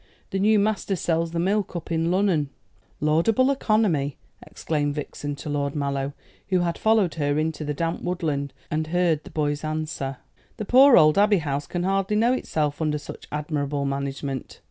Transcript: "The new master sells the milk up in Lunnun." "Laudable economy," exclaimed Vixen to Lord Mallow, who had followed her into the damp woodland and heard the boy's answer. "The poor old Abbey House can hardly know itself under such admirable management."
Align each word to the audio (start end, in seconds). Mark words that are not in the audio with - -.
"The 0.31 0.39
new 0.39 0.57
master 0.57 0.95
sells 0.95 1.29
the 1.29 1.37
milk 1.39 1.75
up 1.75 1.91
in 1.91 2.07
Lunnun." 2.09 2.47
"Laudable 2.99 3.51
economy," 3.51 4.17
exclaimed 4.41 4.95
Vixen 4.95 5.35
to 5.35 5.47
Lord 5.47 5.75
Mallow, 5.75 6.13
who 6.47 6.61
had 6.61 6.75
followed 6.75 7.13
her 7.21 7.37
into 7.37 7.63
the 7.63 7.75
damp 7.75 8.01
woodland 8.01 8.51
and 8.71 8.87
heard 8.87 9.23
the 9.23 9.29
boy's 9.29 9.63
answer. 9.63 10.17
"The 10.57 10.65
poor 10.65 10.97
old 10.97 11.19
Abbey 11.19 11.37
House 11.37 11.67
can 11.67 11.83
hardly 11.83 12.15
know 12.15 12.33
itself 12.33 12.81
under 12.81 12.97
such 12.97 13.27
admirable 13.31 13.85
management." 13.85 14.59